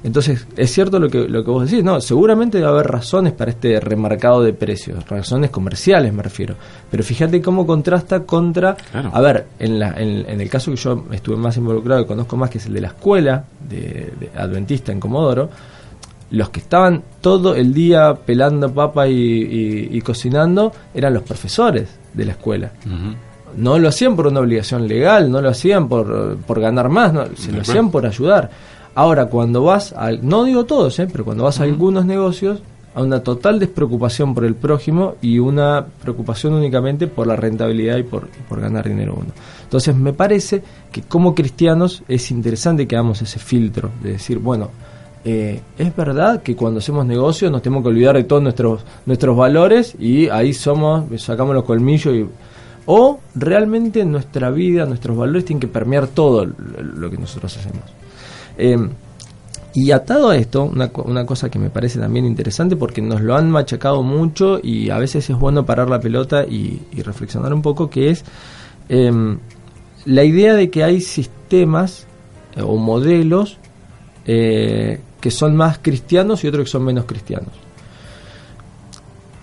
Entonces, 0.03 0.47
es 0.57 0.73
cierto 0.73 0.99
lo 0.99 1.09
que, 1.09 1.29
lo 1.29 1.45
que 1.45 1.51
vos 1.51 1.71
decís, 1.71 1.85
no, 1.85 2.01
seguramente 2.01 2.61
va 2.61 2.69
a 2.69 2.71
haber 2.73 2.87
razones 2.87 3.35
para 3.35 3.51
este 3.51 3.79
remarcado 3.81 4.43
de 4.43 4.55
precios, 4.55 5.07
razones 5.09 5.51
comerciales 5.51 6.13
me 6.13 6.23
refiero, 6.23 6.55
pero 6.91 7.03
fíjate 7.03 7.43
cómo 7.43 7.67
contrasta 7.67 8.21
contra, 8.21 8.77
a 8.93 9.21
ver, 9.21 9.47
en, 9.59 9.79
la, 9.79 9.93
en, 10.01 10.41
el 10.41 10.49
caso 10.49 10.71
que 10.71 10.79
yo 10.79 11.05
estuve 11.13 11.37
más 11.37 11.57
involucrado 11.59 12.01
y 12.01 12.07
conozco 12.07 12.37
más, 12.37 12.49
que 12.49 12.59
es 12.59 12.67
el 12.67 12.75
de 12.75 12.81
la 12.81 12.89
escuela 12.89 13.45
de, 13.69 14.13
Adventista 14.37 14.91
en 14.91 15.01
Comodoro, 15.01 15.51
los 16.31 16.49
que 16.49 16.61
estaban 16.61 17.03
todo 17.21 17.55
el 17.55 17.75
día 17.75 18.15
pelando 18.15 18.73
papa 18.73 19.07
y, 19.07 20.01
cocinando 20.01 20.73
eran 20.95 21.13
los 21.13 21.25
profesores 21.25 21.99
de 22.15 22.25
la 22.25 22.33
escuela. 22.33 22.71
No 23.57 23.79
lo 23.79 23.89
hacían 23.89 24.15
por 24.17 24.29
una 24.29 24.41
obligación 24.41 24.87
legal, 24.87 25.31
no 25.31 25.43
lo 25.43 25.51
hacían 25.51 25.89
por, 25.89 26.39
por 26.39 26.61
ganar 26.61 26.89
más, 26.89 27.13
no, 27.13 27.25
se 27.37 27.53
lo 27.53 27.63
hacían 27.63 27.91
por 27.91 28.07
ayudar. 28.07 28.51
Ahora, 28.95 29.27
cuando 29.27 29.63
vas, 29.63 29.93
a, 29.93 30.11
no 30.13 30.45
digo 30.45 30.65
todos, 30.65 30.99
¿eh? 30.99 31.09
pero 31.11 31.25
cuando 31.25 31.45
vas 31.45 31.61
a 31.61 31.65
algunos 31.65 32.05
negocios, 32.05 32.61
a 32.95 33.03
una 33.03 33.23
total 33.23 33.61
despreocupación 33.61 34.35
por 34.35 34.45
el 34.45 34.57
prójimo 34.57 35.15
y 35.23 35.39
una 35.39 35.87
preocupación 36.03 36.55
únicamente 36.55 37.07
por 37.07 37.27
la 37.27 37.37
rentabilidad 37.37 37.99
y 37.99 38.03
por, 38.03 38.29
por 38.49 38.61
ganar 38.61 38.89
dinero 38.89 39.15
uno. 39.17 39.33
Entonces, 39.63 39.95
me 39.95 40.13
parece 40.13 40.63
que 40.91 41.03
como 41.03 41.35
cristianos 41.35 42.03
es 42.09 42.31
interesante 42.31 42.89
que 42.89 42.97
hagamos 42.97 43.23
ese 43.23 43.39
filtro 43.39 43.91
de 44.03 44.13
decir, 44.13 44.39
bueno, 44.39 44.71
eh, 45.25 45.61
es 45.79 45.95
verdad 45.95 46.43
que 46.43 46.57
cuando 46.57 46.79
hacemos 46.79 47.05
negocios 47.05 47.53
nos 47.53 47.63
tenemos 47.63 47.83
que 47.83 47.91
olvidar 47.91 48.17
de 48.17 48.25
todos 48.25 48.43
nuestros, 48.43 48.81
nuestros 49.07 49.37
valores 49.37 49.95
y 49.99 50.29
ahí 50.31 50.53
somos, 50.53 51.05
sacamos 51.21 51.55
los 51.55 51.65
colmillos 51.65 52.15
y... 52.15 52.27
O 52.87 53.21
realmente 53.37 54.05
nuestra 54.05 54.51
vida, 54.51 54.85
nuestros 54.87 55.17
valores 55.17 55.45
tienen 55.45 55.61
que 55.61 55.69
permear 55.69 56.09
todo 56.09 56.45
lo 56.45 57.11
que 57.11 57.19
nosotros 57.19 57.57
hacemos. 57.57 57.85
Eh, 58.59 58.77
y 59.73 59.93
atado 59.93 60.31
a 60.31 60.37
esto, 60.37 60.65
una, 60.65 60.91
una, 61.05 61.25
cosa 61.25 61.49
que 61.49 61.59
me 61.59 61.71
parece 61.71 62.01
también 62.01 62.27
interesante 62.27 62.75
porque 62.75 63.01
nos 63.01 63.21
lo 63.21 63.37
han 63.37 63.51
machacado 63.51 64.03
mucho 64.03 64.59
y 64.61 64.91
a 64.91 64.99
veces 64.99 65.31
es 65.31 65.39
bueno 65.39 65.65
parar 65.65 65.89
la 65.89 66.01
pelota 66.01 66.45
y, 66.45 66.81
reflexionar 67.03 67.55
un 67.55 67.63
poco, 67.63 67.89
que 67.89 68.11
es 68.11 68.25
em, 68.89 69.39
la 70.07 70.25
idea 70.25 70.55
de 70.55 70.71
que 70.71 70.83
hay 70.83 71.01
sistemas 71.01 72.07
eh, 72.57 72.63
o 72.63 72.77
modelos 72.77 73.59
eh, 74.27 75.01
que 75.21 75.31
son 75.31 75.55
más 75.55 75.79
cristianos 75.79 76.43
y 76.43 76.49
otros 76.49 76.65
que 76.65 76.71
son 76.71 76.85
menos 76.85 77.05
cristianos. 77.05 77.53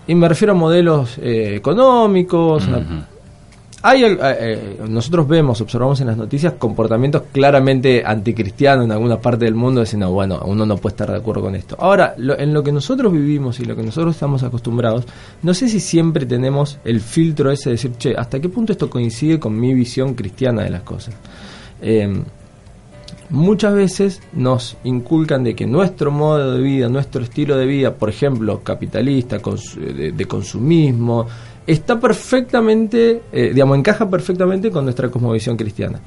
Y 0.07 0.15
me 0.15 0.27
refiero 0.27 0.53
a 0.53 0.55
modelos 0.55 1.17
económicos, 1.21 2.67
hay, 3.87 4.03
eh, 4.03 4.17
eh, 4.21 4.77
nosotros 4.89 5.25
vemos, 5.29 5.61
observamos 5.61 6.01
en 6.01 6.07
las 6.07 6.17
noticias 6.17 6.53
comportamientos 6.59 7.23
claramente 7.31 8.03
anticristianos 8.05 8.83
en 8.83 8.91
alguna 8.91 9.17
parte 9.21 9.45
del 9.45 9.55
mundo, 9.55 9.79
diciendo, 9.79 10.11
bueno, 10.11 10.41
uno 10.45 10.65
no 10.65 10.75
puede 10.75 10.91
estar 10.93 11.09
de 11.09 11.15
acuerdo 11.15 11.43
con 11.43 11.55
esto. 11.55 11.77
Ahora, 11.79 12.13
en 12.17 12.53
lo 12.53 12.63
que 12.63 12.73
nosotros 12.73 13.13
vivimos 13.13 13.61
y 13.61 13.65
lo 13.65 13.77
que 13.77 13.83
nosotros 13.83 14.15
estamos 14.15 14.43
acostumbrados, 14.43 15.05
no 15.41 15.53
sé 15.53 15.69
si 15.69 15.79
siempre 15.79 16.25
tenemos 16.25 16.79
el 16.83 16.99
filtro 16.99 17.49
ese 17.49 17.69
de 17.69 17.75
decir, 17.75 17.93
che, 17.97 18.13
¿hasta 18.17 18.41
qué 18.41 18.49
punto 18.49 18.73
esto 18.73 18.89
coincide 18.89 19.39
con 19.39 19.57
mi 19.57 19.73
visión 19.73 20.15
cristiana 20.15 20.63
de 20.63 20.69
las 20.69 20.81
cosas? 20.81 21.15
Em, 21.81 22.25
muchas 23.29 23.73
veces 23.73 24.21
nos 24.33 24.75
inculcan 24.83 25.45
de 25.45 25.55
que 25.55 25.65
nuestro 25.65 26.11
modo 26.11 26.55
de 26.55 26.61
vida, 26.61 26.89
nuestro 26.89 27.23
estilo 27.23 27.55
de 27.55 27.65
vida, 27.65 27.93
por 27.93 28.09
ejemplo, 28.09 28.61
capitalista, 28.63 29.37
de 29.37 30.25
consumismo, 30.25 31.25
está 31.67 31.99
perfectamente, 31.99 33.21
eh, 33.31 33.51
digamos, 33.53 33.77
encaja 33.77 34.09
perfectamente 34.09 34.71
con 34.71 34.85
nuestra 34.85 35.09
cosmovisión 35.09 35.57
cristiana. 35.57 35.99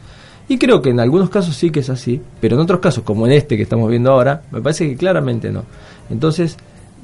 Y 0.49 0.59
creo 0.59 0.83
que 0.83 0.91
en 0.91 0.99
algunos 0.99 1.31
casos 1.31 1.55
sí 1.55 1.71
que 1.71 1.81
es 1.81 1.91
así, 1.91 2.21
pero 2.41 2.57
en 2.57 2.63
otros 2.63 2.81
casos, 2.81 3.05
como 3.05 3.27
en 3.27 3.33
este 3.33 3.57
que 3.57 3.63
estamos 3.63 3.89
viendo 3.89 4.11
ahora, 4.11 4.43
me 4.51 4.61
parece 4.61 4.89
que 4.89 4.97
claramente 4.97 5.53
no. 5.53 5.63
Entonces, 6.11 6.57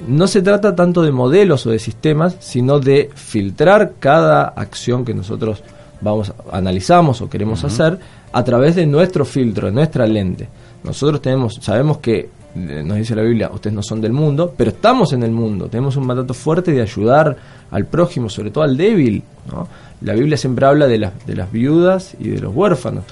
no 0.09 0.27
se 0.27 0.43
trata 0.43 0.75
tanto 0.75 1.03
de 1.03 1.13
modelos 1.13 1.65
o 1.67 1.71
de 1.71 1.79
sistemas, 1.79 2.37
sino 2.41 2.81
de 2.81 3.11
filtrar 3.15 3.95
cada 4.01 4.49
acción 4.49 5.05
que 5.05 5.15
nosotros 5.15 5.63
vamos 6.01 6.33
analizamos 6.53 7.23
o 7.23 7.31
queremos 7.31 7.65
hacer 7.65 7.99
a 8.33 8.45
través 8.45 8.75
de 8.75 8.87
nuestro 8.87 9.25
filtro, 9.25 9.69
de 9.69 9.73
nuestra 9.73 10.07
lente. 10.07 10.49
Nosotros 10.83 11.23
tenemos, 11.23 11.59
sabemos 11.63 11.99
que 11.99 12.29
nos 12.57 12.97
dice 12.97 13.15
la 13.15 13.23
Biblia, 13.23 13.51
ustedes 13.53 13.75
no 13.75 13.83
son 13.83 14.01
del 14.01 14.13
mundo, 14.13 14.53
pero 14.57 14.71
estamos 14.71 15.13
en 15.13 15.23
el 15.23 15.31
mundo, 15.31 15.69
tenemos 15.69 15.97
un 15.97 16.07
mandato 16.07 16.35
fuerte 16.35 16.73
de 16.73 16.81
ayudar 16.81 17.37
al 17.71 17.87
prójimo, 17.87 18.29
sobre 18.29 18.51
todo 18.51 18.65
al 18.65 18.77
débil. 18.77 19.23
¿no? 19.51 19.69
La 20.01 20.15
Biblia 20.15 20.37
siempre 20.37 20.67
habla 20.67 20.87
de, 20.87 20.99
las 20.99 21.27
de 21.27 21.37
las 21.37 21.51
viudas 21.53 22.15
y 22.19 22.29
de 22.29 22.41
los 22.41 22.55
huérfanos, 22.55 23.05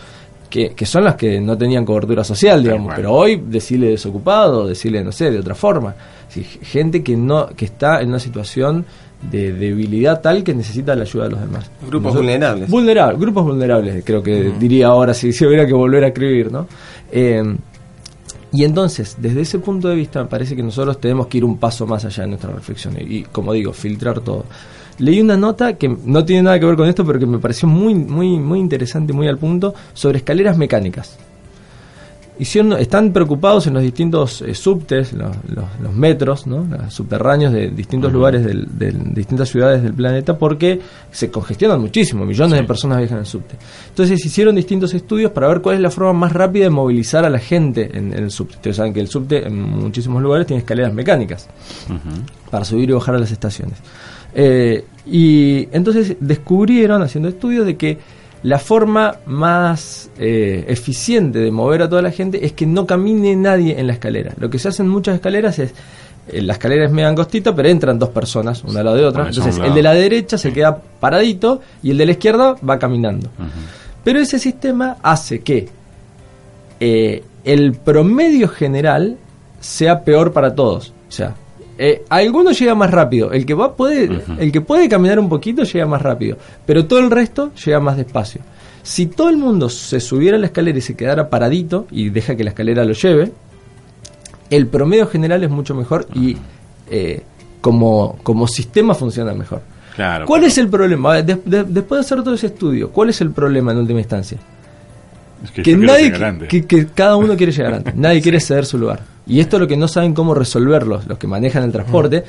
que, 0.48 0.70
que 0.74 0.86
son 0.86 1.04
las 1.04 1.16
que 1.16 1.40
no 1.40 1.58
tenían 1.58 1.84
cobertura 1.84 2.24
social, 2.24 2.62
digamos, 2.62 2.92
pero 2.94 3.12
hoy 3.12 3.42
decirle 3.44 3.88
desocupado, 3.88 4.66
decirle, 4.66 5.02
no 5.02 5.12
sé, 5.12 5.30
de 5.30 5.38
otra 5.38 5.54
forma. 5.54 5.94
gente 6.62 7.02
que, 7.02 7.16
no, 7.16 7.48
que 7.48 7.66
está 7.66 8.00
en 8.00 8.08
una 8.08 8.18
situación 8.18 8.84
de 9.30 9.52
debilidad 9.52 10.20
tal 10.20 10.44
que 10.44 10.54
necesita 10.54 10.94
la 10.94 11.02
ayuda 11.02 11.24
de 11.24 11.30
los 11.30 11.40
demás. 11.40 11.70
Grupos 11.86 12.14
vulnerables. 12.14 12.70
Vulnerables, 12.70 13.20
grupos 13.20 13.44
vulnerables, 13.44 14.04
creo 14.04 14.22
que 14.22 14.52
diría 14.58 14.88
ahora 14.88 15.14
si, 15.14 15.32
si 15.32 15.46
hubiera 15.46 15.66
que 15.66 15.72
volver 15.72 16.04
a 16.04 16.08
escribir, 16.08 16.52
¿no? 16.52 16.66
Eh, 17.10 17.42
y 18.54 18.64
entonces, 18.64 19.16
desde 19.18 19.40
ese 19.40 19.58
punto 19.58 19.88
de 19.88 19.96
vista, 19.96 20.22
me 20.22 20.28
parece 20.28 20.54
que 20.54 20.62
nosotros 20.62 21.00
tenemos 21.00 21.26
que 21.26 21.38
ir 21.38 21.44
un 21.44 21.58
paso 21.58 21.86
más 21.86 22.04
allá 22.04 22.22
de 22.22 22.28
nuestra 22.28 22.52
reflexión 22.52 22.96
y, 23.00 23.24
como 23.24 23.52
digo, 23.52 23.72
filtrar 23.72 24.20
todo. 24.20 24.44
Leí 24.98 25.20
una 25.20 25.36
nota 25.36 25.76
que 25.76 25.88
no 25.88 26.24
tiene 26.24 26.44
nada 26.44 26.60
que 26.60 26.66
ver 26.66 26.76
con 26.76 26.88
esto, 26.88 27.04
pero 27.04 27.18
que 27.18 27.26
me 27.26 27.38
pareció 27.38 27.66
muy, 27.66 27.94
muy, 27.94 28.38
muy 28.38 28.60
interesante, 28.60 29.12
muy 29.12 29.26
al 29.26 29.38
punto, 29.38 29.74
sobre 29.92 30.18
escaleras 30.18 30.56
mecánicas 30.56 31.18
hicieron, 32.38 32.72
están 32.74 33.12
preocupados 33.12 33.66
en 33.66 33.74
los 33.74 33.82
distintos 33.82 34.42
eh, 34.42 34.54
subtes, 34.54 35.12
los, 35.12 35.36
los, 35.80 35.92
metros, 35.94 36.46
¿no? 36.46 36.64
los 36.64 36.92
subterráneos 36.92 37.52
de 37.52 37.68
distintos 37.68 38.12
lugares 38.12 38.44
de 38.44 38.92
distintas 39.12 39.48
ciudades 39.48 39.82
del 39.82 39.94
planeta 39.94 40.36
porque 40.36 40.80
se 41.10 41.30
congestionan 41.30 41.80
muchísimo, 41.80 42.24
millones 42.24 42.58
de 42.58 42.64
personas 42.64 42.98
viajan 42.98 43.18
en 43.18 43.26
subte. 43.26 43.56
Entonces 43.88 44.24
hicieron 44.24 44.56
distintos 44.56 44.92
estudios 44.94 45.30
para 45.30 45.48
ver 45.48 45.60
cuál 45.60 45.76
es 45.76 45.80
la 45.80 45.90
forma 45.90 46.12
más 46.12 46.32
rápida 46.32 46.64
de 46.64 46.70
movilizar 46.70 47.24
a 47.24 47.30
la 47.30 47.38
gente 47.38 47.90
en, 47.96 48.12
el 48.12 48.30
subte. 48.30 48.56
Ustedes 48.56 48.76
saben 48.76 48.92
que 48.92 49.00
el 49.00 49.08
subte 49.08 49.46
en 49.46 49.60
muchísimos 49.62 50.22
lugares 50.22 50.46
tiene 50.46 50.60
escaleras 50.60 50.92
mecánicas 50.92 51.48
para 52.50 52.64
subir 52.64 52.90
y 52.90 52.92
bajar 52.92 53.14
a 53.14 53.18
las 53.18 53.30
estaciones. 53.30 53.78
Eh, 54.34 54.84
y 55.06 55.68
entonces 55.70 56.16
descubrieron, 56.18 57.02
haciendo 57.02 57.28
estudios, 57.28 57.66
de 57.66 57.76
que 57.76 57.98
la 58.44 58.58
forma 58.58 59.16
más 59.24 60.10
eh, 60.18 60.66
eficiente 60.68 61.38
de 61.38 61.50
mover 61.50 61.82
a 61.82 61.88
toda 61.88 62.02
la 62.02 62.10
gente 62.10 62.44
es 62.44 62.52
que 62.52 62.66
no 62.66 62.86
camine 62.86 63.34
nadie 63.34 63.80
en 63.80 63.86
la 63.86 63.94
escalera. 63.94 64.34
Lo 64.38 64.50
que 64.50 64.58
se 64.58 64.68
hace 64.68 64.82
en 64.82 64.88
muchas 64.90 65.14
escaleras 65.14 65.58
es 65.58 65.72
eh, 66.28 66.42
la 66.42 66.52
escalera 66.52 66.84
es 66.84 66.92
medio 66.92 67.08
angostita, 67.08 67.54
pero 67.54 67.70
entran 67.70 67.98
dos 67.98 68.10
personas, 68.10 68.62
una 68.62 68.80
al 68.80 68.84
lado 68.84 68.98
de 68.98 69.06
otra. 69.06 69.28
Entonces, 69.28 69.56
el 69.56 69.72
de 69.72 69.82
la 69.82 69.94
derecha 69.94 70.36
se 70.36 70.52
queda 70.52 70.78
paradito 71.00 71.62
y 71.82 71.92
el 71.92 71.98
de 71.98 72.04
la 72.04 72.12
izquierda 72.12 72.54
va 72.68 72.78
caminando. 72.78 73.30
Pero 74.04 74.20
ese 74.20 74.38
sistema 74.38 74.98
hace 75.02 75.40
que 75.40 75.66
eh, 76.80 77.24
el 77.44 77.72
promedio 77.72 78.48
general 78.48 79.16
sea 79.58 80.04
peor 80.04 80.34
para 80.34 80.54
todos. 80.54 80.92
O 81.08 81.12
sea, 81.12 81.34
eh, 81.78 82.04
alguno 82.08 82.52
llega 82.52 82.74
más 82.74 82.90
rápido. 82.90 83.32
El 83.32 83.46
que 83.46 83.54
va 83.54 83.74
puede, 83.74 84.22
el 84.38 84.52
que 84.52 84.60
puede 84.60 84.88
caminar 84.88 85.18
un 85.18 85.28
poquito 85.28 85.64
llega 85.64 85.86
más 85.86 86.02
rápido, 86.02 86.36
pero 86.66 86.86
todo 86.86 86.98
el 87.00 87.10
resto 87.10 87.52
llega 87.54 87.80
más 87.80 87.96
despacio. 87.96 88.40
Si 88.82 89.06
todo 89.06 89.30
el 89.30 89.36
mundo 89.36 89.68
se 89.68 89.98
subiera 90.00 90.36
a 90.36 90.40
la 90.40 90.46
escalera 90.46 90.78
y 90.78 90.82
se 90.82 90.94
quedara 90.94 91.30
paradito 91.30 91.86
y 91.90 92.10
deja 92.10 92.36
que 92.36 92.44
la 92.44 92.50
escalera 92.50 92.84
lo 92.84 92.92
lleve, 92.92 93.32
el 94.50 94.66
promedio 94.66 95.06
general 95.06 95.42
es 95.42 95.50
mucho 95.50 95.74
mejor 95.74 96.06
y 96.14 96.36
eh, 96.90 97.22
como, 97.60 98.18
como 98.22 98.46
sistema 98.46 98.94
funciona 98.94 99.32
mejor. 99.32 99.62
Claro, 99.96 100.26
¿Cuál 100.26 100.44
es 100.44 100.58
el 100.58 100.68
problema? 100.68 101.22
después 101.22 101.88
de 101.88 101.98
hacer 101.98 102.22
todo 102.22 102.34
ese 102.34 102.48
estudio, 102.48 102.90
¿cuál 102.90 103.10
es 103.10 103.20
el 103.20 103.30
problema 103.30 103.72
en 103.72 103.78
última 103.78 104.00
instancia? 104.00 104.38
Que, 105.52 105.76
nadie, 105.76 106.12
que, 106.48 106.86
cada 106.94 107.16
uno 107.16 107.36
quiere 107.36 107.52
llegar 107.52 107.74
antes, 107.74 107.94
nadie 107.94 108.22
quiere 108.22 108.40
ceder 108.40 108.66
su 108.66 108.78
lugar. 108.78 109.00
Y 109.26 109.40
esto 109.40 109.56
es 109.56 109.60
lo 109.60 109.68
que 109.68 109.76
no 109.76 109.88
saben 109.88 110.14
cómo 110.14 110.34
resolverlo 110.34 111.00
los 111.06 111.18
que 111.18 111.26
manejan 111.26 111.64
el 111.64 111.72
transporte. 111.72 112.24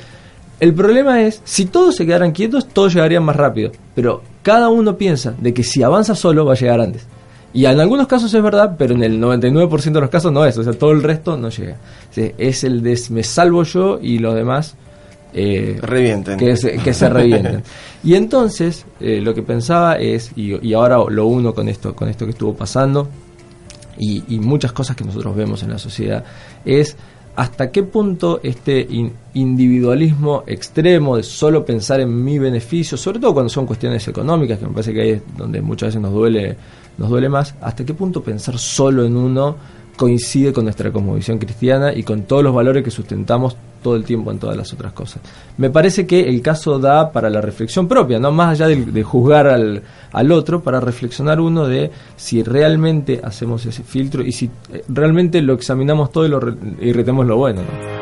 El 0.58 0.72
problema 0.72 1.22
es, 1.22 1.42
si 1.44 1.66
todos 1.66 1.96
se 1.96 2.06
quedaran 2.06 2.32
quietos, 2.32 2.68
todos 2.68 2.94
llegarían 2.94 3.24
más 3.24 3.36
rápido. 3.36 3.72
Pero 3.94 4.22
cada 4.42 4.70
uno 4.70 4.96
piensa 4.96 5.34
de 5.38 5.52
que 5.52 5.62
si 5.62 5.82
avanza 5.82 6.14
solo 6.14 6.46
va 6.46 6.54
a 6.54 6.56
llegar 6.56 6.80
antes. 6.80 7.06
Y 7.52 7.66
en 7.66 7.80
algunos 7.80 8.06
casos 8.06 8.32
es 8.32 8.42
verdad, 8.42 8.76
pero 8.78 8.94
en 8.94 9.02
el 9.02 9.20
99% 9.20 9.92
de 9.92 10.00
los 10.00 10.10
casos 10.10 10.32
no 10.32 10.44
es. 10.44 10.56
O 10.58 10.62
sea, 10.62 10.72
todo 10.72 10.92
el 10.92 11.02
resto 11.02 11.36
no 11.36 11.50
llega. 11.50 11.76
es 12.14 12.64
el 12.64 12.82
de 12.82 13.00
me 13.10 13.22
salvo 13.22 13.62
yo 13.62 13.98
y 14.00 14.18
los 14.18 14.34
demás 14.34 14.76
eh, 15.36 15.78
revienten. 15.82 16.38
Que 16.38 16.56
se, 16.56 16.78
que 16.78 16.94
se 16.94 17.08
revienten. 17.10 17.62
y 18.04 18.14
entonces, 18.14 18.86
eh, 19.00 19.20
lo 19.20 19.34
que 19.34 19.42
pensaba 19.42 19.96
es, 19.96 20.32
y, 20.34 20.72
ahora 20.72 20.98
lo 21.08 21.26
uno 21.26 21.54
con 21.54 21.68
esto, 21.68 21.94
con 21.94 22.08
esto 22.08 22.24
que 22.24 22.30
estuvo 22.30 22.54
pasando, 22.54 23.08
y, 23.98 24.38
muchas 24.40 24.72
cosas 24.72 24.96
que 24.96 25.04
nosotros 25.04 25.36
vemos 25.36 25.62
en 25.62 25.70
la 25.70 25.78
sociedad, 25.78 26.24
es 26.64 26.96
hasta 27.34 27.70
qué 27.70 27.82
punto 27.82 28.40
este 28.42 28.88
individualismo 29.34 30.44
extremo 30.46 31.18
de 31.18 31.22
solo 31.22 31.66
pensar 31.66 32.00
en 32.00 32.24
mi 32.24 32.38
beneficio, 32.38 32.96
sobre 32.96 33.18
todo 33.18 33.34
cuando 33.34 33.50
son 33.50 33.66
cuestiones 33.66 34.08
económicas, 34.08 34.58
que 34.58 34.66
me 34.66 34.72
parece 34.72 34.94
que 34.94 35.02
ahí 35.02 35.10
es 35.10 35.22
donde 35.36 35.60
muchas 35.60 35.88
veces 35.88 36.00
nos 36.00 36.12
duele 36.12 36.56
nos 36.96 37.10
duele 37.10 37.28
más, 37.28 37.54
hasta 37.60 37.84
qué 37.84 37.92
punto 37.92 38.22
pensar 38.22 38.58
solo 38.58 39.04
en 39.04 39.16
uno 39.16 39.56
coincide 39.96 40.52
con 40.52 40.64
nuestra 40.64 40.90
cosmovisión 40.90 41.38
cristiana 41.38 41.92
y 41.92 42.02
con 42.02 42.22
todos 42.22 42.42
los 42.42 42.54
valores 42.54 42.82
que 42.82 42.90
sustentamos 42.90 43.56
todo 43.86 43.94
el 43.94 44.02
tiempo 44.02 44.32
en 44.32 44.40
todas 44.40 44.56
las 44.56 44.72
otras 44.72 44.92
cosas. 44.92 45.22
Me 45.58 45.70
parece 45.70 46.08
que 46.08 46.28
el 46.28 46.42
caso 46.42 46.80
da 46.80 47.12
para 47.12 47.30
la 47.30 47.40
reflexión 47.40 47.86
propia, 47.86 48.18
no 48.18 48.32
más 48.32 48.60
allá 48.60 48.66
de, 48.66 49.02
juzgar 49.04 49.46
al, 49.46 49.80
al, 50.10 50.32
otro, 50.32 50.60
para 50.60 50.80
reflexionar 50.80 51.38
uno 51.38 51.68
de 51.68 51.92
si 52.16 52.42
realmente 52.42 53.20
hacemos 53.22 53.64
ese 53.64 53.84
filtro 53.84 54.24
y 54.24 54.32
si 54.32 54.50
eh, 54.72 54.82
realmente 54.88 55.40
lo 55.40 55.54
examinamos 55.54 56.10
todo 56.10 56.26
y, 56.26 56.28
lo, 56.30 56.40
y 56.80 56.92
retemos 56.92 57.28
lo 57.28 57.36
bueno. 57.36 57.60
¿no? 57.60 57.95